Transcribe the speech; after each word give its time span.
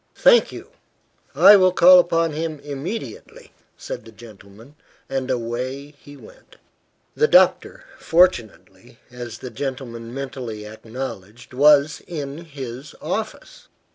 "Thank 0.15 0.51
you. 0.51 0.71
I 1.35 1.55
will 1.57 1.71
call 1.71 1.99
upon 1.99 2.31
him 2.31 2.59
immediately," 2.61 3.51
said 3.77 4.03
the 4.03 4.11
gentleman, 4.11 4.73
and 5.07 5.29
away 5.29 5.91
he 5.91 6.17
went. 6.17 6.55
The 7.13 7.27
doctor, 7.27 7.83
fortunately, 7.99 8.97
as 9.11 9.37
the 9.37 9.51
gentleman 9.51 10.11
mentally 10.11 10.65
acknowledged, 10.65 11.53
was 11.53 12.01
in 12.07 12.45
his 12.45 12.95
office. 12.99 13.67